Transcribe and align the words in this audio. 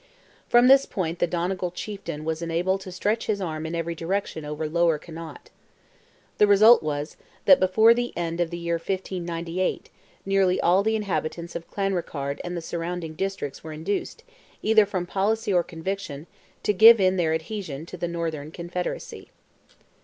From 0.49 0.67
this 0.67 0.87
point 0.87 1.19
the 1.19 1.27
Donegal 1.27 1.69
chieftain 1.69 2.25
was 2.25 2.41
enabled 2.41 2.81
to 2.81 2.91
stretch 2.91 3.27
his 3.27 3.39
arm 3.39 3.67
in 3.67 3.75
every 3.75 3.93
direction 3.93 4.43
over 4.43 4.67
lower 4.67 4.97
Connaught. 4.97 5.51
The 6.39 6.47
result 6.47 6.81
was, 6.81 7.17
that 7.45 7.59
before 7.59 7.93
the 7.93 8.11
end 8.17 8.41
of 8.41 8.49
the 8.49 8.57
year 8.57 8.77
1598, 8.77 9.91
nearly 10.25 10.59
all 10.59 10.81
the 10.81 10.95
inhabitants 10.95 11.55
of 11.55 11.69
Clanrickarde 11.69 12.41
and 12.43 12.57
the 12.57 12.61
surrounding 12.63 13.13
districts 13.13 13.63
were 13.63 13.73
induced, 13.73 14.23
either 14.63 14.87
from 14.87 15.05
policy 15.05 15.53
or 15.53 15.61
conviction, 15.61 16.25
to 16.63 16.73
give 16.73 16.99
in 16.99 17.17
their 17.17 17.35
adhesion 17.35 17.85
to 17.85 17.95
the 17.95 18.07
Northern 18.07 18.49
Confederacy. 18.49 19.29